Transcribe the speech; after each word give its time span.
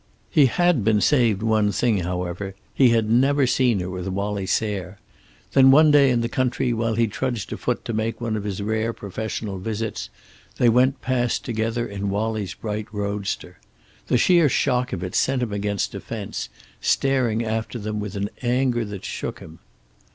He 0.31 0.47
had 0.47 0.83
been 0.83 0.99
saved 0.99 1.43
one 1.43 1.71
thing, 1.71 1.97
however; 1.99 2.55
he 2.73 2.89
had 2.89 3.07
never 3.07 3.45
seen 3.45 3.79
her 3.81 3.87
with 3.91 4.07
Wallie 4.07 4.47
Sayre. 4.47 4.97
Then, 5.53 5.69
one 5.69 5.91
day 5.91 6.09
in 6.09 6.21
the 6.21 6.27
country 6.27 6.73
while 6.73 6.95
he 6.95 7.05
trudged 7.05 7.53
afoot 7.53 7.85
to 7.85 7.93
make 7.93 8.19
one 8.19 8.35
of 8.35 8.43
his 8.43 8.63
rare 8.63 8.93
professional 8.93 9.59
visits, 9.59 10.09
they 10.57 10.69
went 10.69 11.03
past 11.03 11.45
together 11.45 11.85
in 11.85 12.09
Wallie's 12.09 12.55
bright 12.55 12.87
roadster. 12.91 13.59
The 14.07 14.17
sheer 14.17 14.49
shock 14.49 14.91
of 14.91 15.03
it 15.03 15.13
sent 15.13 15.43
him 15.43 15.53
against 15.53 15.93
a 15.93 15.99
fence, 15.99 16.49
staring 16.81 17.45
after 17.45 17.77
them 17.77 17.99
with 17.99 18.15
an 18.15 18.31
anger 18.41 18.83
that 18.85 19.05
shook 19.05 19.39
him. 19.39 19.59